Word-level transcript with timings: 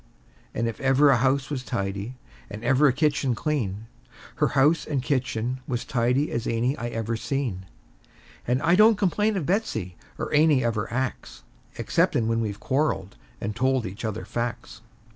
And 0.55 0.67
if 0.67 0.79
ever 0.81 1.11
a 1.11 1.17
house 1.17 1.51
was 1.51 1.61
tidy, 1.63 2.15
and 2.49 2.63
ever 2.63 2.87
a 2.87 2.91
kitchen 2.91 3.35
clean, 3.35 3.85
Her 4.37 4.47
house 4.57 4.83
and 4.83 5.03
kitchen 5.03 5.59
was 5.67 5.85
tidy 5.85 6.31
as 6.31 6.47
any 6.47 6.75
I 6.75 6.87
ever 6.87 7.15
seen; 7.15 7.67
And 8.47 8.63
I 8.63 8.73
don't 8.75 8.95
complain 8.95 9.37
of 9.37 9.45
Betsey, 9.45 9.97
or 10.17 10.33
any 10.33 10.63
of 10.63 10.73
her 10.73 10.91
acts, 10.91 11.43
Exceptin' 11.77 12.25
when 12.27 12.41
we've 12.41 12.59
quarreled, 12.59 13.15
and 13.39 13.55
told 13.55 13.85
each 13.85 14.03
other 14.03 14.25
facts. 14.25 14.81